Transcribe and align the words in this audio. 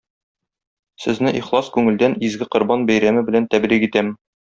Сезне 1.03 1.35
ихлас 1.41 1.71
күңелдән 1.77 2.19
изге 2.31 2.51
Корбан 2.57 2.91
бәйрәме 2.93 3.27
белән 3.33 3.51
тәбрик 3.57 3.91
итәм! 3.93 4.15